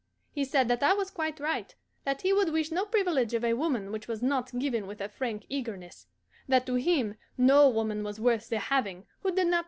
[0.31, 3.53] He said that I was quite right; that he would wish no privilege of a
[3.53, 6.07] woman which was not given with a frank eagerness;
[6.47, 9.25] that to him no woman was worth the having who did not throw her whole
[9.25, 9.59] nature into the giving.